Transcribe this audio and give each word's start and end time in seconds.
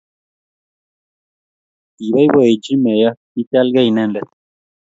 kiboiboichi 1.97 2.73
Meya 2.83 3.09
kichalgei 3.33 3.87
inendet. 3.91 4.27